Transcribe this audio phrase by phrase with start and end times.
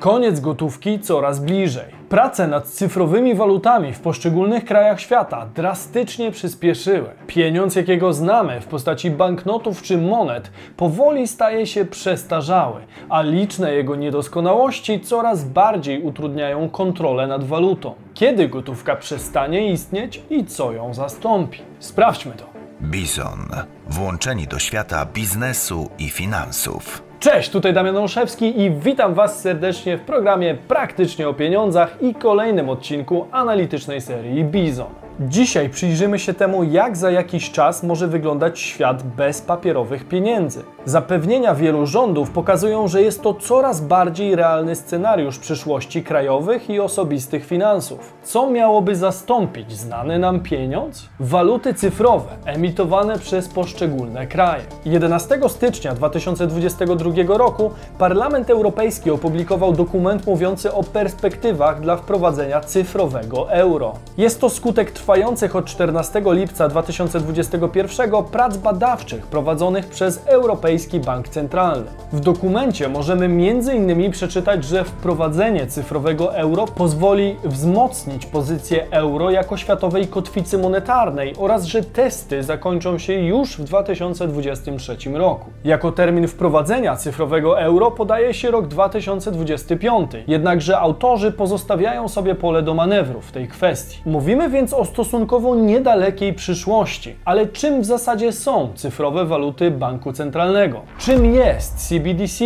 [0.00, 1.84] Koniec gotówki coraz bliżej.
[2.08, 7.10] Prace nad cyfrowymi walutami w poszczególnych krajach świata drastycznie przyspieszyły.
[7.26, 13.96] Pieniądz, jakiego znamy w postaci banknotów czy monet, powoli staje się przestarzały, a liczne jego
[13.96, 17.94] niedoskonałości coraz bardziej utrudniają kontrolę nad walutą.
[18.14, 21.60] Kiedy gotówka przestanie istnieć i co ją zastąpi?
[21.78, 22.46] Sprawdźmy to.
[22.82, 23.48] Bizon.
[23.88, 27.02] Włączeni do świata biznesu i finansów.
[27.24, 32.68] Cześć, tutaj Damian Olszewski i witam Was serdecznie w programie Praktycznie o Pieniądzach i kolejnym
[32.68, 35.03] odcinku analitycznej serii Bizon.
[35.20, 40.62] Dzisiaj przyjrzymy się temu, jak za jakiś czas może wyglądać świat bez papierowych pieniędzy.
[40.84, 47.46] Zapewnienia wielu rządów pokazują, że jest to coraz bardziej realny scenariusz przyszłości krajowych i osobistych
[47.46, 48.14] finansów.
[48.22, 51.08] Co miałoby zastąpić znany nam pieniądz?
[51.20, 54.62] Waluty cyfrowe emitowane przez poszczególne kraje.
[54.84, 63.94] 11 stycznia 2022 roku Parlament Europejski opublikował dokument mówiący o perspektywach dla wprowadzenia cyfrowego euro.
[64.18, 71.86] Jest to skutek trwających od 14 lipca 2021 prac badawczych prowadzonych przez Europejski Bank Centralny.
[72.12, 74.10] W dokumencie możemy m.in.
[74.10, 81.82] przeczytać, że wprowadzenie cyfrowego euro pozwoli wzmocnić pozycję euro jako światowej kotwicy monetarnej oraz że
[81.82, 85.50] testy zakończą się już w 2023 roku.
[85.64, 92.74] Jako termin wprowadzenia cyfrowego euro podaje się rok 2025, jednakże autorzy pozostawiają sobie pole do
[92.74, 93.98] manewru w tej kwestii.
[94.06, 97.16] Mówimy więc o stosunkowo niedalekiej przyszłości.
[97.24, 100.80] Ale czym w zasadzie są cyfrowe waluty banku centralnego?
[100.98, 102.44] Czym jest CBDC?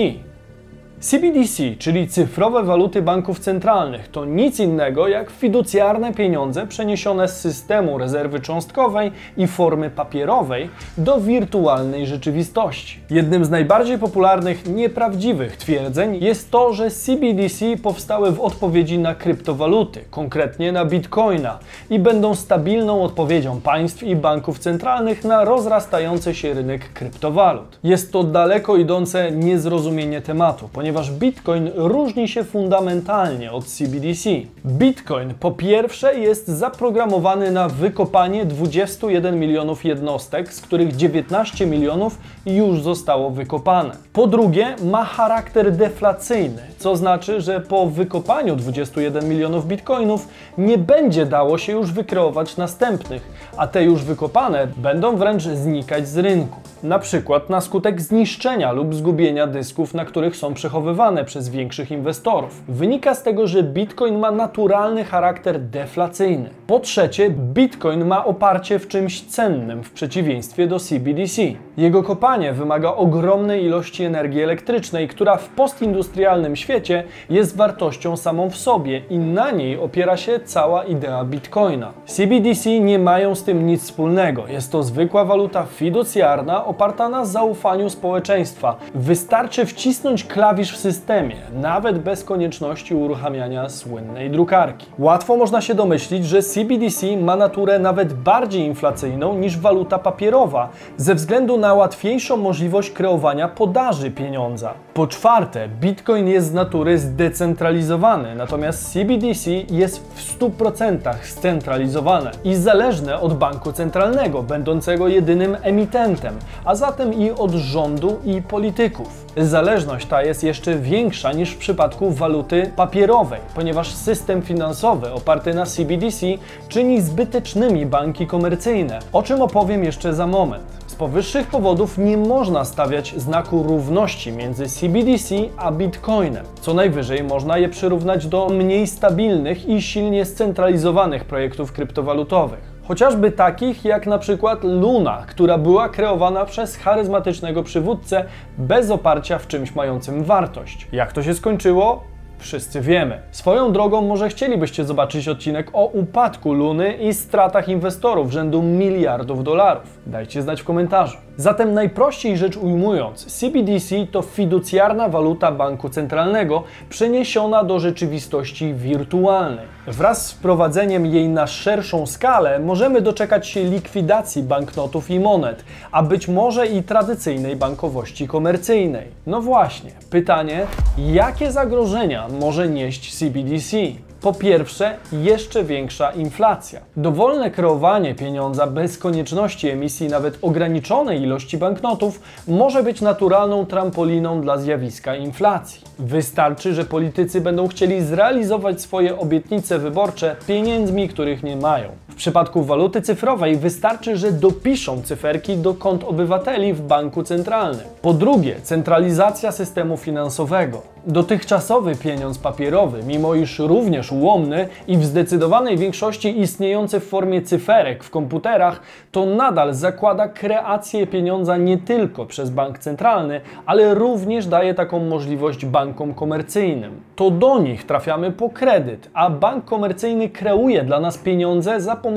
[1.00, 7.98] CBDC, czyli cyfrowe waluty banków centralnych, to nic innego jak fiducjarne pieniądze przeniesione z systemu
[7.98, 13.00] rezerwy cząstkowej i formy papierowej do wirtualnej rzeczywistości.
[13.10, 20.00] Jednym z najbardziej popularnych nieprawdziwych twierdzeń jest to, że CBDC powstały w odpowiedzi na kryptowaluty,
[20.10, 21.58] konkretnie na bitcoina,
[21.90, 27.78] i będą stabilną odpowiedzią państw i banków centralnych na rozrastający się rynek kryptowalut.
[27.84, 34.30] Jest to daleko idące niezrozumienie tematu, ponieważ ponieważ Bitcoin różni się fundamentalnie od CBDC.
[34.64, 42.82] Bitcoin po pierwsze jest zaprogramowany na wykopanie 21 milionów jednostek, z których 19 milionów już
[42.82, 43.90] zostało wykopane.
[44.12, 50.28] Po drugie ma charakter deflacyjny, co znaczy, że po wykopaniu 21 milionów bitcoinów
[50.58, 56.18] nie będzie dało się już wykreować następnych, a te już wykopane będą wręcz znikać z
[56.18, 56.60] rynku.
[56.82, 60.77] Na przykład na skutek zniszczenia lub zgubienia dysków, na których są przechowywane
[61.24, 62.62] przez większych inwestorów.
[62.68, 66.50] Wynika z tego, że Bitcoin ma naturalny charakter deflacyjny.
[66.66, 71.42] Po trzecie, Bitcoin ma oparcie w czymś cennym w przeciwieństwie do CBDC.
[71.76, 78.56] Jego kopanie wymaga ogromnej ilości energii elektrycznej, która w postindustrialnym świecie jest wartością samą w
[78.56, 81.92] sobie i na niej opiera się cała idea Bitcoina.
[82.06, 84.46] CBDC nie mają z tym nic wspólnego.
[84.46, 88.76] Jest to zwykła waluta fiducjarna oparta na zaufaniu społeczeństwa.
[88.94, 94.86] Wystarczy wcisnąć klawisz w systemie, nawet bez konieczności uruchamiania słynnej drukarki.
[94.98, 101.14] Łatwo można się domyślić, że CBDC ma naturę nawet bardziej inflacyjną niż waluta papierowa, ze
[101.14, 104.74] względu na łatwiejszą możliwość kreowania podaży pieniądza.
[104.94, 113.20] Po czwarte, Bitcoin jest z natury zdecentralizowany, natomiast CBDC jest w 100% scentralizowane i zależne
[113.20, 119.27] od banku centralnego, będącego jedynym emitentem, a zatem i od rządu i polityków.
[119.40, 125.66] Zależność ta jest jeszcze większa niż w przypadku waluty papierowej, ponieważ system finansowy oparty na
[125.66, 126.26] CBDC
[126.68, 130.64] czyni zbytecznymi banki komercyjne, o czym opowiem jeszcze za moment.
[130.86, 136.44] Z powyższych powodów nie można stawiać znaku równości między CBDC a Bitcoinem.
[136.60, 142.67] Co najwyżej można je przyrównać do mniej stabilnych i silnie scentralizowanych projektów kryptowalutowych.
[142.88, 148.24] Chociażby takich jak na przykład Luna, która była kreowana przez charyzmatycznego przywódcę
[148.58, 150.88] bez oparcia w czymś mającym wartość.
[150.92, 152.04] Jak to się skończyło?
[152.38, 153.18] Wszyscy wiemy.
[153.30, 159.98] Swoją drogą może chcielibyście zobaczyć odcinek o upadku Luny i stratach inwestorów rzędu miliardów dolarów.
[160.06, 161.16] Dajcie znać w komentarzu.
[161.36, 169.66] Zatem najprościej rzecz ujmując, CBDC to fiducjarna waluta banku centralnego przeniesiona do rzeczywistości wirtualnej.
[169.86, 176.02] Wraz z wprowadzeniem jej na szerszą skalę możemy doczekać się likwidacji banknotów i monet, a
[176.02, 179.06] być może i tradycyjnej bankowości komercyjnej.
[179.26, 180.66] No właśnie, pytanie,
[180.98, 183.76] jakie zagrożenia może nieść CBDC?
[184.20, 186.80] Po pierwsze, jeszcze większa inflacja.
[186.96, 194.58] Dowolne kreowanie pieniądza bez konieczności emisji nawet ograniczonej ilości banknotów może być naturalną trampoliną dla
[194.58, 195.80] zjawiska inflacji.
[195.98, 201.88] Wystarczy, że politycy będą chcieli zrealizować swoje obietnice wyborcze pieniędzmi, których nie mają.
[202.18, 207.86] Przypadku waluty cyfrowej wystarczy, że dopiszą cyferki do kont obywateli w banku centralnym.
[208.02, 210.82] Po drugie, centralizacja systemu finansowego.
[211.06, 218.04] Dotychczasowy pieniądz papierowy, mimo iż również ułomny i w zdecydowanej większości istniejący w formie cyferek
[218.04, 218.80] w komputerach,
[219.12, 225.66] to nadal zakłada kreację pieniądza nie tylko przez bank centralny, ale również daje taką możliwość
[225.66, 227.00] bankom komercyjnym.
[227.16, 232.07] To do nich trafiamy po kredyt, a bank komercyjny kreuje dla nas pieniądze za pomocą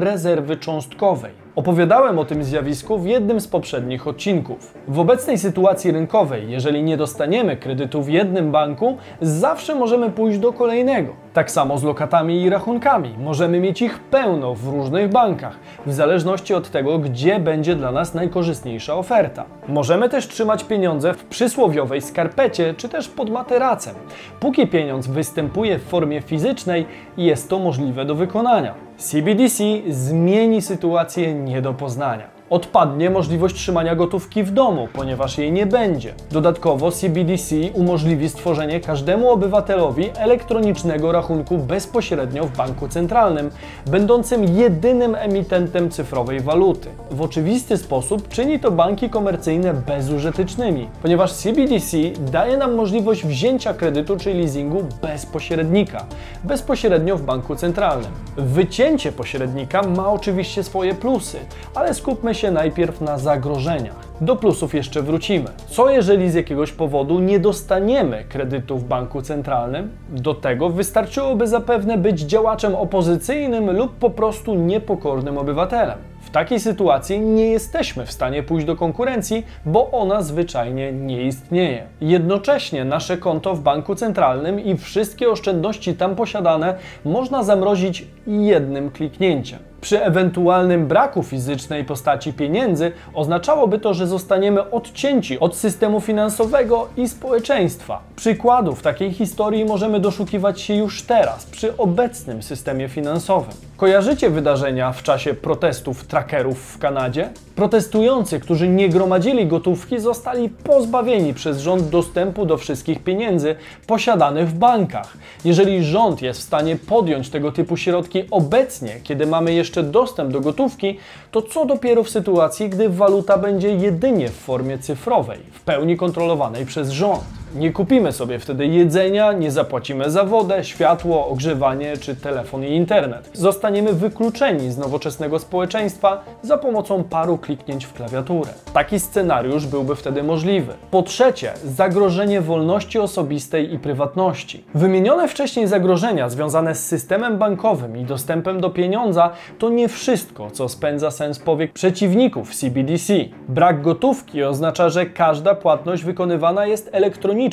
[0.00, 1.46] rezerwy cząstkowej.
[1.56, 4.74] Opowiadałem o tym zjawisku w jednym z poprzednich odcinków.
[4.88, 10.52] W obecnej sytuacji rynkowej, jeżeli nie dostaniemy kredytu w jednym banku, zawsze możemy pójść do
[10.52, 11.12] kolejnego.
[11.32, 13.14] Tak samo z lokatami i rachunkami.
[13.18, 18.14] Możemy mieć ich pełno w różnych bankach, w zależności od tego, gdzie będzie dla nas
[18.14, 19.44] najkorzystniejsza oferta.
[19.68, 23.94] Możemy też trzymać pieniądze w przysłowiowej skarpecie czy też pod materacem.
[24.40, 28.85] Póki pieniądz występuje w formie fizycznej, jest to możliwe do wykonania.
[28.98, 35.66] CBDC zmieni sytuację nie do poznania odpadnie możliwość trzymania gotówki w domu, ponieważ jej nie
[35.66, 36.14] będzie.
[36.30, 43.50] Dodatkowo CBDC umożliwi stworzenie każdemu obywatelowi elektronicznego rachunku bezpośrednio w banku centralnym,
[43.86, 46.88] będącym jedynym emitentem cyfrowej waluty.
[47.10, 51.96] W oczywisty sposób czyni to banki komercyjne bezużytecznymi, ponieważ CBDC
[52.32, 56.04] daje nam możliwość wzięcia kredytu czy leasingu bez pośrednika,
[56.44, 58.10] bezpośrednio w banku centralnym.
[58.36, 61.38] Wycięcie pośrednika ma oczywiście swoje plusy,
[61.74, 64.06] ale skupmy się najpierw na zagrożeniach.
[64.20, 65.46] Do plusów jeszcze wrócimy.
[65.68, 69.90] Co jeżeli z jakiegoś powodu nie dostaniemy kredytu w banku centralnym?
[70.08, 75.98] Do tego wystarczyłoby zapewne być działaczem opozycyjnym lub po prostu niepokornym obywatelem.
[76.20, 81.86] W takiej sytuacji nie jesteśmy w stanie pójść do konkurencji, bo ona zwyczajnie nie istnieje.
[82.00, 86.74] Jednocześnie nasze konto w banku centralnym i wszystkie oszczędności tam posiadane
[87.04, 89.58] można zamrozić jednym kliknięciem.
[89.86, 97.08] Przy ewentualnym braku fizycznej postaci pieniędzy oznaczałoby to, że zostaniemy odcięci od systemu finansowego i
[97.08, 98.00] społeczeństwa.
[98.16, 103.54] Przykładów takiej historii możemy doszukiwać się już teraz przy obecnym systemie finansowym.
[103.76, 107.30] Kojarzycie wydarzenia w czasie protestów trackerów w Kanadzie?
[107.56, 114.54] Protestujący, którzy nie gromadzili gotówki, zostali pozbawieni przez rząd dostępu do wszystkich pieniędzy posiadanych w
[114.54, 115.16] bankach.
[115.44, 120.40] Jeżeli rząd jest w stanie podjąć tego typu środki obecnie, kiedy mamy jeszcze dostęp do
[120.40, 120.98] gotówki,
[121.30, 126.66] to co dopiero w sytuacji, gdy waluta będzie jedynie w formie cyfrowej, w pełni kontrolowanej
[126.66, 127.24] przez rząd.
[127.56, 133.30] Nie kupimy sobie wtedy jedzenia, nie zapłacimy za wodę, światło, ogrzewanie czy telefon i internet.
[133.32, 138.50] Zostaniemy wykluczeni z nowoczesnego społeczeństwa za pomocą paru kliknięć w klawiaturę.
[138.72, 140.72] Taki scenariusz byłby wtedy możliwy.
[140.90, 144.64] Po trzecie, zagrożenie wolności osobistej i prywatności.
[144.74, 150.68] Wymienione wcześniej zagrożenia związane z systemem bankowym i dostępem do pieniądza to nie wszystko, co
[150.68, 153.14] spędza sens powiek przeciwników CBDC.
[153.48, 157.45] Brak gotówki oznacza, że każda płatność wykonywana jest elektronicznie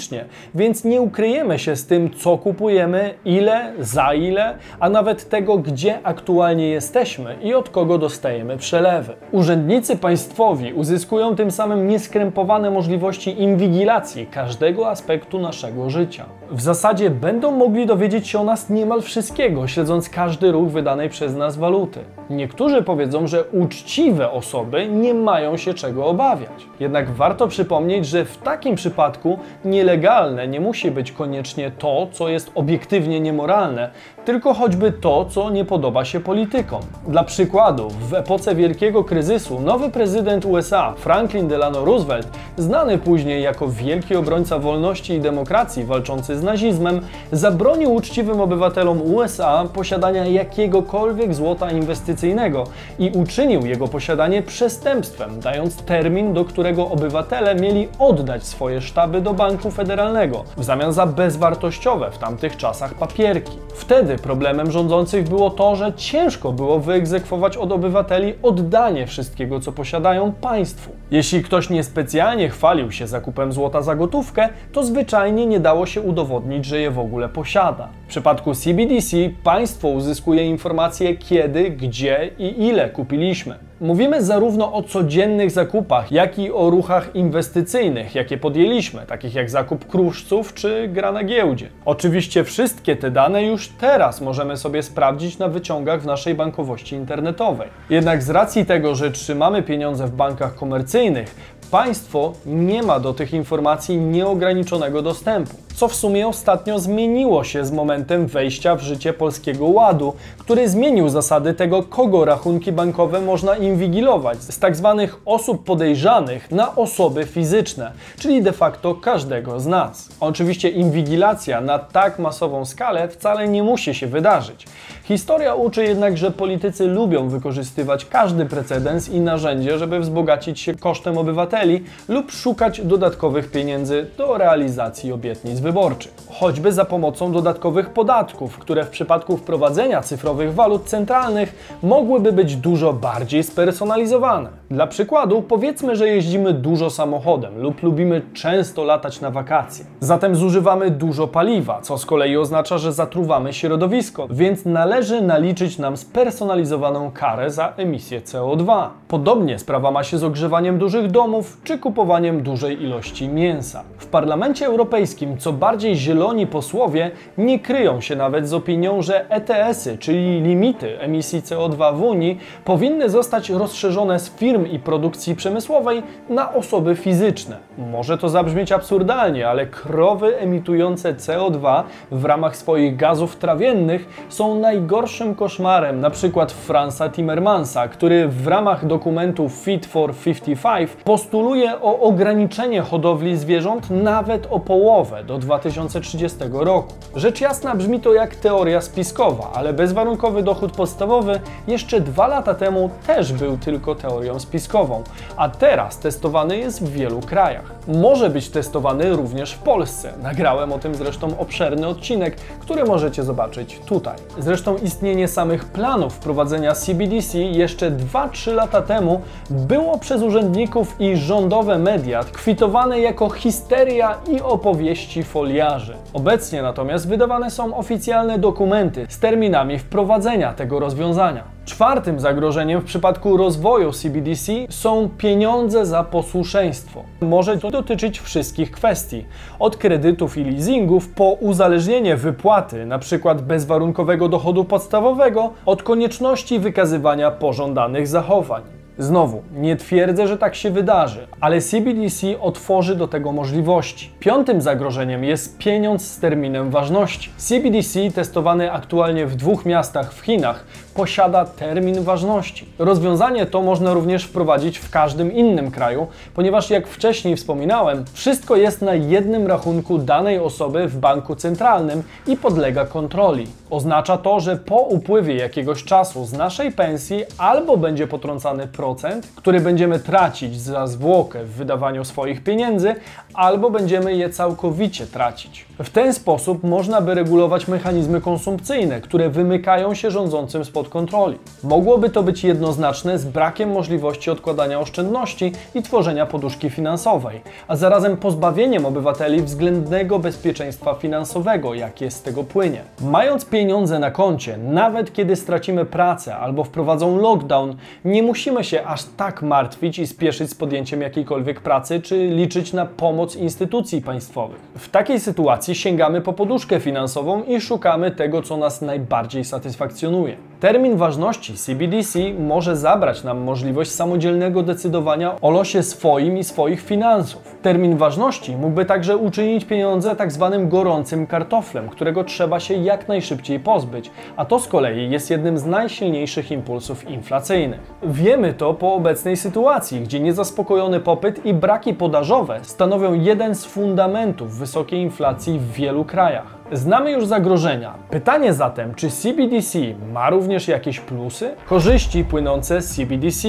[0.56, 6.00] więc nie ukryjemy się z tym, co kupujemy, ile, za ile, a nawet tego, gdzie
[6.04, 9.14] aktualnie jesteśmy i od kogo dostajemy przelewy.
[9.32, 16.26] Urzędnicy państwowi uzyskują tym samym nieskrępowane możliwości inwigilacji każdego aspektu naszego życia.
[16.54, 21.36] W zasadzie będą mogli dowiedzieć się o nas niemal wszystkiego, śledząc każdy ruch wydanej przez
[21.36, 22.00] nas waluty.
[22.30, 26.68] Niektórzy powiedzą, że uczciwe osoby nie mają się czego obawiać.
[26.80, 32.52] Jednak warto przypomnieć, że w takim przypadku nielegalne nie musi być koniecznie to, co jest
[32.56, 33.90] obiektywnie niemoralne,
[34.26, 36.82] tylko choćby to, co nie podoba się politykom.
[37.08, 42.28] Dla przykładu, w epoce wielkiego kryzysu nowy prezydent USA Franklin Delano Roosevelt,
[42.58, 47.02] znany później jako wielki obrońca wolności i demokracji walczący z nazizmem,
[47.32, 52.64] zabronił uczciwym obywatelom USA posiadania jakiegokolwiek złota inwestycyjnego
[53.00, 59.34] i uczynił jego posiadanie przestępstwem, dając termin, do którego obywatele mieli oddać swoje sztaby do
[59.34, 63.58] banku federalnego w zamian za bezwartościowe w tamtych czasach papierki.
[63.76, 69.72] Wtedy Wtedy problemem rządzących było to, że ciężko było wyegzekwować od obywateli oddanie wszystkiego, co
[69.72, 70.92] posiadają państwu.
[71.12, 76.66] Jeśli ktoś niespecjalnie chwalił się zakupem złota za gotówkę, to zwyczajnie nie dało się udowodnić,
[76.66, 77.90] że je w ogóle posiada.
[78.06, 83.56] W przypadku CBDC państwo uzyskuje informacje kiedy, gdzie i ile kupiliśmy.
[83.84, 89.88] Mówimy zarówno o codziennych zakupach, jak i o ruchach inwestycyjnych, jakie podjęliśmy, takich jak zakup
[89.88, 91.70] kruszców czy gra na giełdzie.
[91.86, 97.70] Oczywiście wszystkie te dane już teraz możemy sobie sprawdzić na wyciągach w naszej bankowości internetowej.
[97.90, 101.36] Jednak z racji tego, że trzymamy pieniądze w bankach komercyjnych,
[101.72, 107.72] państwo nie ma do tych informacji nieograniczonego dostępu, co w sumie ostatnio zmieniło się z
[107.72, 114.42] momentem wejścia w życie Polskiego Ładu, który zmienił zasady tego, kogo rachunki bankowe można inwigilować
[114.42, 120.10] z tak zwanych osób podejrzanych na osoby fizyczne, czyli de facto każdego z nas.
[120.20, 124.66] Oczywiście inwigilacja na tak masową skalę wcale nie musi się wydarzyć.
[125.04, 131.18] Historia uczy jednak, że politycy lubią wykorzystywać każdy precedens i narzędzie, żeby wzbogacić się kosztem
[131.18, 136.14] obywateli lub szukać dodatkowych pieniędzy do realizacji obietnic wyborczych.
[136.30, 142.94] Choćby za pomocą dodatkowych podatków, które w przypadku wprowadzenia cyfrowych walut centralnych mogłyby być dużo
[142.94, 144.50] bardziej spersonalizowane.
[144.72, 149.86] Dla przykładu, powiedzmy, że jeździmy dużo samochodem lub lubimy często latać na wakacje.
[150.00, 155.98] Zatem zużywamy dużo paliwa, co z kolei oznacza, że zatruwamy środowisko, więc należy naliczyć nam
[155.98, 158.88] spersonalizowaną karę za emisję CO2.
[159.08, 163.84] Podobnie sprawa ma się z ogrzewaniem dużych domów czy kupowaniem dużej ilości mięsa.
[163.98, 169.98] W Parlamencie Europejskim co bardziej zieloni posłowie nie kryją się nawet z opinią, że ETS-y,
[169.98, 176.54] czyli limity emisji CO2 w Unii, powinny zostać rozszerzone z firm i produkcji przemysłowej na
[176.54, 177.58] osoby fizyczne.
[177.78, 185.36] Może to zabrzmieć absurdalnie, ale krowy emitujące CO2 w ramach swoich gazów trawiennych są najgorszym
[185.36, 192.82] koszmarem, na przykład Franza Timmermansa, który w ramach dokumentu Fit for 55 postuluje o ograniczenie
[192.82, 196.94] hodowli zwierząt nawet o połowę do 2030 roku.
[197.16, 202.90] Rzecz jasna brzmi to jak teoria spiskowa, ale bezwarunkowy dochód podstawowy jeszcze dwa lata temu
[203.08, 205.04] też był tylko teorią spiskową,
[205.38, 207.72] a teraz testowany jest w wielu krajach.
[207.88, 210.14] Może być testowany również w Polsce.
[210.24, 214.18] Nagrałem o tym zresztą obszerny odcinek, który możecie zobaczyć tutaj.
[214.40, 221.78] Zresztą istnienie samych planów wprowadzenia CBDC jeszcze 2-3 lata temu było przez urzędników i rządowe
[221.78, 225.94] media kwitowane jako histeria i opowieści foliarzy.
[226.14, 231.53] Obecnie natomiast wydawane są oficjalne dokumenty z terminami wprowadzenia tego rozwiązania.
[231.66, 237.04] Czwartym zagrożeniem w przypadku rozwoju CBDC są pieniądze za posłuszeństwo.
[237.22, 239.26] Może to dotyczyć wszystkich kwestii,
[239.60, 243.36] od kredytów i leasingów po uzależnienie wypłaty, np.
[243.36, 248.83] bezwarunkowego dochodu podstawowego, od konieczności wykazywania pożądanych zachowań.
[248.98, 254.12] Znowu, nie twierdzę, że tak się wydarzy, ale CBDC otworzy do tego możliwości.
[254.20, 257.30] Piątym zagrożeniem jest pieniądz z terminem ważności.
[257.38, 262.66] CBDC, testowany aktualnie w dwóch miastach w Chinach, posiada termin ważności.
[262.80, 268.82] Rozwiązanie to można również wprowadzić w każdym innym kraju, ponieważ jak wcześniej wspominałem, wszystko jest
[268.82, 273.48] na jednym rachunku danej osoby w banku centralnym i podlega kontroli.
[273.74, 279.60] Oznacza to, że po upływie jakiegoś czasu z naszej pensji albo będzie potrącany procent, który
[279.60, 282.96] będziemy tracić za zwłokę w wydawaniu swoich pieniędzy,
[283.34, 285.66] albo będziemy je całkowicie tracić.
[285.80, 291.38] W ten sposób można by regulować mechanizmy konsumpcyjne, które wymykają się rządzącym spod kontroli.
[291.64, 298.18] Mogłoby to być jednoznaczne z brakiem możliwości odkładania oszczędności i tworzenia poduszki finansowej, a zarazem
[298.18, 302.82] pozbawieniem obywateli względnego bezpieczeństwa finansowego, jakie z tego płynie.
[303.02, 303.63] Mając pieniądze
[304.00, 310.00] na koncie, nawet kiedy stracimy pracę albo wprowadzą lockdown, nie musimy się aż tak martwić
[310.00, 314.60] i spieszyć z podjęciem jakiejkolwiek pracy czy liczyć na pomoc instytucji państwowych.
[314.78, 320.38] W takiej sytuacji sięgamy po poduszkę finansową i szukamy tego, co nas najbardziej satysfakcjonuje.
[320.64, 327.56] Termin ważności CBDC może zabrać nam możliwość samodzielnego decydowania o losie swoim i swoich finansów.
[327.62, 333.60] Termin ważności mógłby także uczynić pieniądze tak zwanym gorącym kartoflem, którego trzeba się jak najszybciej
[333.60, 337.94] pozbyć, a to z kolei jest jednym z najsilniejszych impulsów inflacyjnych.
[338.04, 344.58] Wiemy to po obecnej sytuacji, gdzie niezaspokojony popyt i braki podażowe stanowią jeden z fundamentów
[344.58, 346.63] wysokiej inflacji w wielu krajach.
[346.74, 347.94] Znamy już zagrożenia.
[348.10, 349.80] Pytanie zatem, czy CBDC
[350.14, 351.56] ma również jakieś plusy?
[351.70, 353.48] Korzyści płynące z CBDC.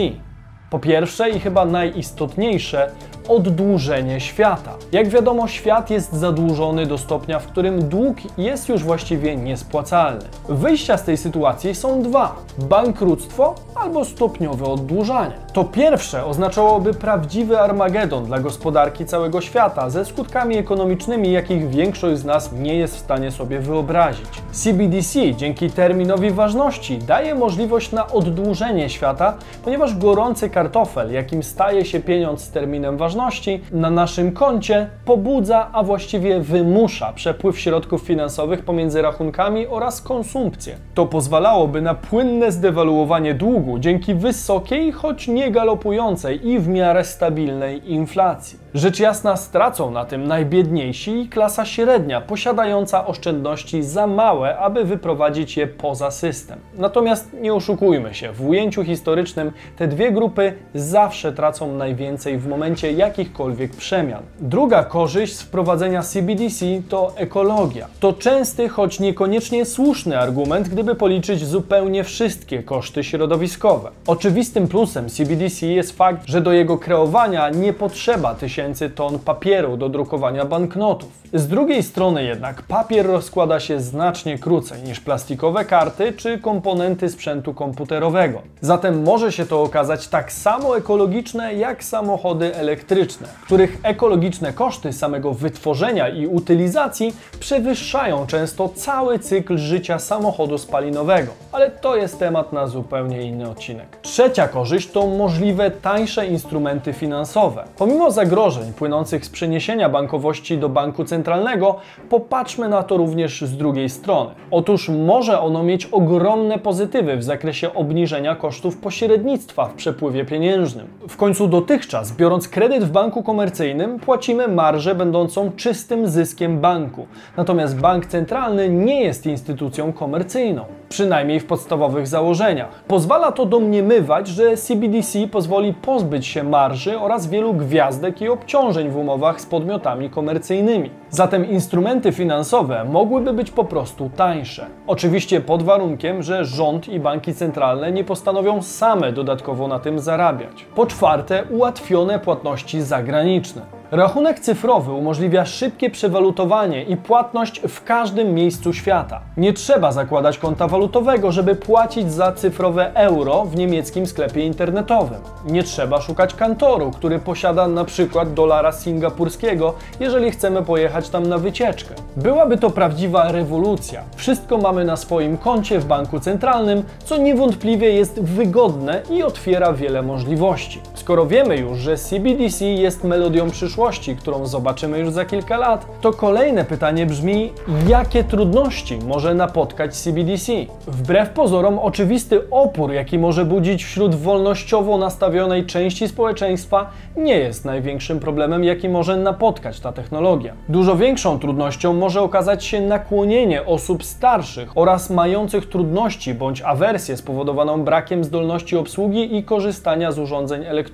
[0.75, 2.91] Po pierwsze i chyba najistotniejsze,
[3.29, 4.75] oddłużenie świata.
[4.93, 10.25] Jak wiadomo, świat jest zadłużony do stopnia, w którym dług jest już właściwie niespłacalny.
[10.49, 15.33] Wyjścia z tej sytuacji są dwa: bankructwo albo stopniowe oddłużanie.
[15.53, 22.25] To pierwsze oznaczałoby prawdziwy Armagedon dla gospodarki całego świata ze skutkami ekonomicznymi, jakich większość z
[22.25, 24.29] nas nie jest w stanie sobie wyobrazić.
[24.53, 32.01] CBDC dzięki terminowi ważności daje możliwość na oddłużenie świata, ponieważ gorący kartofel, jakim staje się
[32.01, 39.03] pieniądz z terminem ważności, na naszym koncie pobudza, a właściwie wymusza przepływ środków finansowych pomiędzy
[39.03, 40.77] rachunkami oraz konsumpcję.
[40.95, 47.93] To pozwalałoby na płynne zdewaluowanie długu dzięki wysokiej, choć nie galopującej i w miarę stabilnej
[47.93, 48.64] inflacji.
[48.75, 55.57] Rzecz jasna stracą na tym najbiedniejsi i klasa średnia, posiadająca oszczędności za małe, aby wyprowadzić
[55.57, 56.59] je poza system.
[56.79, 62.93] Natomiast nie oszukujmy się, w ujęciu historycznym te dwie grupy zawsze tracą najwięcej w momencie
[62.93, 64.23] jakichkolwiek przemian.
[64.41, 67.87] Druga korzyść z wprowadzenia CBDC to ekologia.
[68.01, 73.91] To częsty, choć niekoniecznie słuszny argument, gdyby policzyć zupełnie wszystkie koszty środowiskowe.
[74.07, 78.64] Oczywistym plusem CBDC jest fakt, że do jego kreowania nie potrzeba tysięcy
[78.95, 81.25] ton papieru do drukowania banknotów.
[81.33, 87.55] Z drugiej strony jednak papier rozkłada się znacznie krócej niż plastikowe karty czy komponenty sprzętu
[87.55, 88.43] komputerowego.
[88.61, 95.35] Zatem może się to okazać tak samo ekologiczne jak samochody elektryczne, których ekologiczne koszty samego
[95.35, 101.33] wytworzenia i utylizacji przewyższają często cały cykl życia samochodu spalinowego.
[101.53, 103.99] Ale to jest temat na zupełnie inny odcinek.
[104.03, 107.65] Trzecia korzyść to możliwe tańsze instrumenty finansowe.
[107.77, 111.77] Pomimo zagrożeń płynących z przeniesienia bankowości do banku centralnego,
[112.11, 114.31] popatrzmy na to również z drugiej strony.
[114.51, 120.87] Otóż może ono mieć ogromne pozytywy w zakresie obniżenia kosztów pośrednictwa w przepływie pieniężnym.
[121.09, 127.07] W końcu dotychczas, biorąc kredyt w banku komercyjnym, płacimy marżę będącą czystym zyskiem banku.
[127.37, 132.85] Natomiast bank centralny nie jest instytucją komercyjną, przynajmniej w podstawowych założeniach.
[132.89, 138.97] Pozwala to domniemywać, że CBDC pozwoli pozbyć się marży oraz wielu gwiazdek i obciążeń w
[138.97, 140.91] umowach z podmiotami komercyjnymi.
[141.11, 144.67] Zatem instrumenty finansowe mogłyby być po prostu tańsze.
[144.87, 150.67] Oczywiście pod warunkiem, że rząd i banki centralne nie postanowią same dodatkowo na tym zarabiać.
[150.75, 153.63] Po czwarte, ułatwione płatności zagraniczne.
[153.95, 159.21] Rachunek cyfrowy umożliwia szybkie przewalutowanie i płatność w każdym miejscu świata.
[159.37, 165.19] Nie trzeba zakładać konta walutowego, żeby płacić za cyfrowe euro w niemieckim sklepie internetowym.
[165.47, 171.39] Nie trzeba szukać kantoru, który posiada na przykład dolara singapurskiego, jeżeli chcemy pojechać tam na
[171.39, 171.95] wycieczkę.
[172.17, 174.03] Byłaby to prawdziwa rewolucja.
[174.17, 180.03] Wszystko mamy na swoim koncie w banku centralnym, co niewątpliwie jest wygodne i otwiera wiele
[180.03, 180.81] możliwości.
[181.05, 186.13] Skoro wiemy już, że CBDC jest melodią przyszłości, którą zobaczymy już za kilka lat, to
[186.13, 187.53] kolejne pytanie brzmi,
[187.89, 190.53] jakie trudności może napotkać CBDC?
[190.87, 198.21] Wbrew pozorom, oczywisty opór, jaki może budzić wśród wolnościowo nastawionej części społeczeństwa, nie jest największym
[198.21, 200.55] problemem, jaki może napotkać ta technologia.
[200.69, 207.83] Dużo większą trudnością może okazać się nakłonienie osób starszych oraz mających trudności bądź awersję spowodowaną
[207.83, 210.94] brakiem zdolności obsługi i korzystania z urządzeń elektronicznych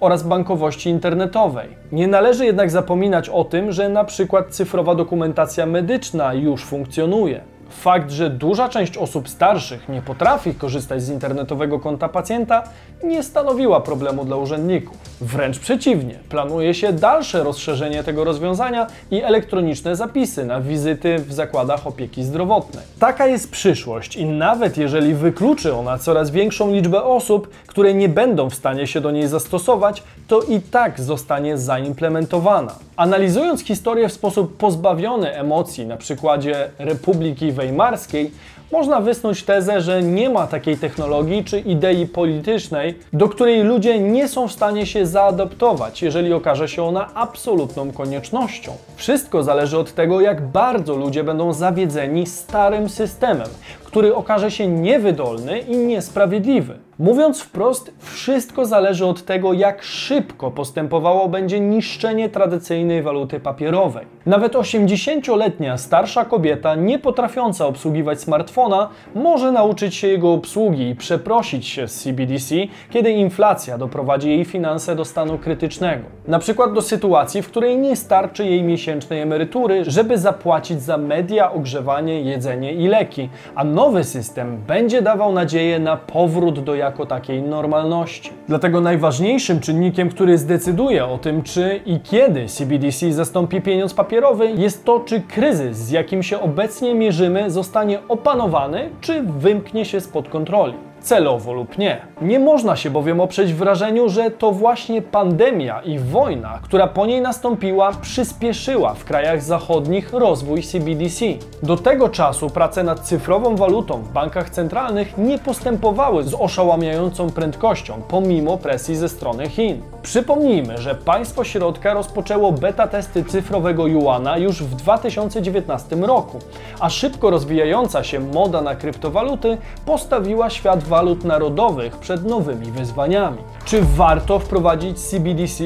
[0.00, 1.68] oraz bankowości internetowej.
[1.92, 7.40] Nie należy jednak zapominać o tym, że na przykład cyfrowa dokumentacja medyczna już funkcjonuje.
[7.70, 12.62] Fakt, że duża część osób starszych nie potrafi korzystać z internetowego konta pacjenta,
[13.04, 14.96] nie stanowiła problemu dla urzędników.
[15.20, 21.86] Wręcz przeciwnie, planuje się dalsze rozszerzenie tego rozwiązania i elektroniczne zapisy na wizyty w zakładach
[21.86, 22.84] opieki zdrowotnej.
[22.98, 28.50] Taka jest przyszłość i nawet jeżeli wykluczy ona coraz większą liczbę osób, które nie będą
[28.50, 32.74] w stanie się do niej zastosować, to i tak zostanie zaimplementowana.
[32.96, 38.30] Analizując historię w sposób pozbawiony emocji na przykładzie Republiki Weimarskiej,
[38.72, 44.28] można wysnuć tezę, że nie ma takiej technologii czy idei politycznej, do której ludzie nie
[44.28, 48.72] są w stanie się zaadaptować, jeżeli okaże się ona absolutną koniecznością.
[48.96, 53.48] Wszystko zależy od tego, jak bardzo ludzie będą zawiedzeni starym systemem,
[53.84, 56.89] który okaże się niewydolny i niesprawiedliwy.
[57.00, 64.06] Mówiąc wprost, wszystko zależy od tego, jak szybko postępowało będzie niszczenie tradycyjnej waluty papierowej.
[64.26, 71.66] Nawet 80-letnia starsza kobieta, nie potrafiąca obsługiwać smartfona, może nauczyć się jego obsługi i przeprosić
[71.66, 72.54] się z CBDC,
[72.90, 76.04] kiedy inflacja doprowadzi jej finanse do stanu krytycznego.
[76.28, 81.52] Na przykład do sytuacji, w której nie starczy jej miesięcznej emerytury, żeby zapłacić za media,
[81.52, 87.06] ogrzewanie, jedzenie i leki, a nowy system będzie dawał nadzieję na powrót do jakości jako
[87.06, 88.30] takiej normalności.
[88.48, 94.84] Dlatego najważniejszym czynnikiem, który zdecyduje o tym, czy i kiedy CBDC zastąpi pieniądz papierowy, jest
[94.84, 100.89] to, czy kryzys, z jakim się obecnie mierzymy, zostanie opanowany, czy wymknie się spod kontroli
[101.00, 102.00] celowo lub nie.
[102.22, 107.20] Nie można się bowiem oprzeć wrażeniu, że to właśnie pandemia i wojna, która po niej
[107.20, 111.24] nastąpiła, przyspieszyła w krajach zachodnich rozwój CBDC.
[111.62, 118.02] Do tego czasu prace nad cyfrową walutą w bankach centralnych nie postępowały z oszałamiającą prędkością,
[118.08, 119.82] pomimo presji ze strony Chin.
[120.02, 126.38] Przypomnijmy, że państwo środka rozpoczęło beta testy cyfrowego juana już w 2019 roku,
[126.80, 133.38] a szybko rozwijająca się moda na kryptowaluty postawiła świat walut narodowych przed nowymi wyzwaniami.
[133.64, 135.64] Czy warto wprowadzić CBDC?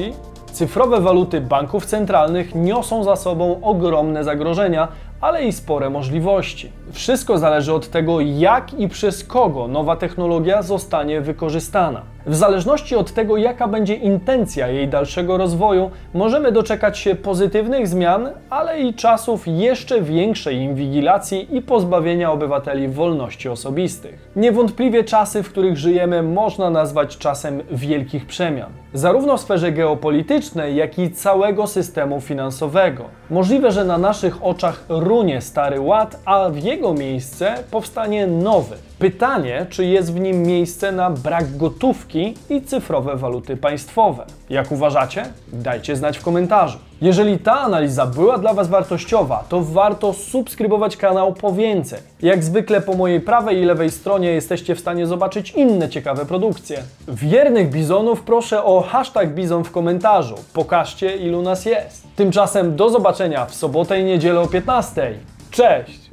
[0.51, 4.87] Cyfrowe waluty banków centralnych niosą za sobą ogromne zagrożenia,
[5.21, 6.71] ale i spore możliwości.
[6.91, 12.01] Wszystko zależy od tego, jak i przez kogo nowa technologia zostanie wykorzystana.
[12.27, 18.29] W zależności od tego, jaka będzie intencja jej dalszego rozwoju, możemy doczekać się pozytywnych zmian,
[18.49, 24.31] ale i czasów jeszcze większej inwigilacji i pozbawienia obywateli wolności osobistych.
[24.35, 30.99] Niewątpliwie czasy, w których żyjemy, można nazwać czasem wielkich przemian, zarówno w sferze geopolitycznej, jak
[30.99, 33.05] i całego systemu finansowego.
[33.29, 38.75] Możliwe, że na naszych oczach runie stary ład, a w jego miejsce powstanie nowy.
[38.99, 44.25] Pytanie, czy jest w nim miejsce na brak gotówki i cyfrowe waluty państwowe.
[44.49, 45.25] Jak uważacie?
[45.53, 46.77] Dajcie znać w komentarzu.
[47.05, 51.99] Jeżeli ta analiza była dla Was wartościowa, to warto subskrybować kanał po więcej.
[52.21, 56.83] Jak zwykle po mojej prawej i lewej stronie jesteście w stanie zobaczyć inne ciekawe produkcje.
[57.07, 60.35] Wiernych bizonów proszę o hashtag bizon w komentarzu.
[60.53, 62.07] Pokażcie ilu nas jest.
[62.15, 65.13] Tymczasem do zobaczenia w sobotę i niedzielę o 15.
[65.51, 66.04] Cześć!